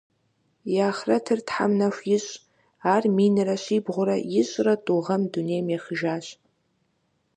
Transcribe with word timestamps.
И 0.75 0.77
ахърэтыр 0.89 1.39
Тхьэм 1.47 1.71
нэху 1.79 2.03
ищӏ, 2.15 2.31
ар 2.93 3.03
минрэ 3.15 3.55
щибгъурэ 3.63 4.17
ищӏрэ 4.39 4.75
тӏу 4.85 4.99
гъэм 5.05 5.21
дунейм 5.31 5.67
ехыжащ. 5.77 6.25